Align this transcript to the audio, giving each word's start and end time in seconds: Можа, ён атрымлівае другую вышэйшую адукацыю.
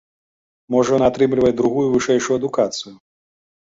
Можа, 0.75 0.91
ён 0.97 1.03
атрымлівае 1.09 1.53
другую 1.61 1.87
вышэйшую 1.93 2.35
адукацыю. 2.43 2.93